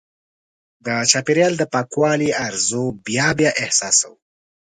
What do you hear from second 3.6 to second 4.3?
احساسوو.